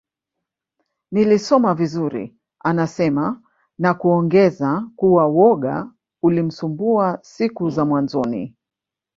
[1.11, 3.41] Nilisoma vizuri anasema
[3.79, 5.91] na kuongeza kuwa woga
[6.23, 8.55] ulimsumbua siku za mwanzoni